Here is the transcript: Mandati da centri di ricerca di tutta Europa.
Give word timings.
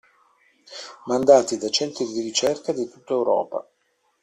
Mandati 1.05 1.59
da 1.59 1.69
centri 1.69 2.07
di 2.07 2.21
ricerca 2.21 2.71
di 2.71 2.89
tutta 2.89 3.13
Europa. 3.13 3.63